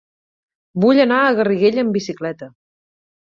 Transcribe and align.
Vull 0.85 1.01
anar 1.03 1.19
a 1.25 1.35
Garriguella 1.39 1.83
amb 1.83 1.95
bicicleta. 1.99 2.49